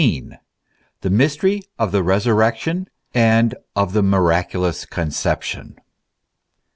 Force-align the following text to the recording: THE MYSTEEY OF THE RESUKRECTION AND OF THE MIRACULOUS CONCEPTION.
THE 1.01 1.11
MYSTEEY 1.11 1.61
OF 1.77 1.91
THE 1.91 2.01
RESUKRECTION 2.01 2.87
AND 3.13 3.53
OF 3.75 3.93
THE 3.93 4.01
MIRACULOUS 4.01 4.87
CONCEPTION. 4.87 5.75